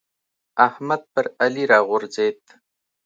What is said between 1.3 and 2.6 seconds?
علي راغورځېد.